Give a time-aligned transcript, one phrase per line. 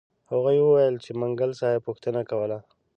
[0.31, 2.57] هغوی وویل چې منګل صاحب پوښتنه کوله.